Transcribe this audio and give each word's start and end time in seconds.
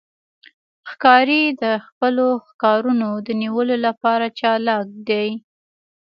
ښکاري 0.89 1.43
د 1.61 1.63
خپلو 1.85 2.27
ښکارونو 2.49 3.09
د 3.25 3.29
نیولو 3.41 3.75
لپاره 3.85 4.25
چالاک 4.39 4.87
دی. 5.09 5.29